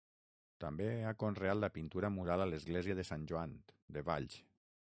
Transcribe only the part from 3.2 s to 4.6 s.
Joan, de Valls.